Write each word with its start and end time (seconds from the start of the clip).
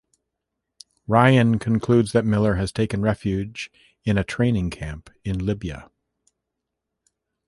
Ryan 1.07 1.59
concludes 1.59 2.11
that 2.13 2.25
Miller 2.25 2.55
has 2.55 2.71
taken 2.71 3.03
refuge 3.03 3.69
in 4.03 4.17
a 4.17 4.23
training 4.23 4.71
camp 4.71 5.11
in 5.23 5.37
Libya. 5.45 5.91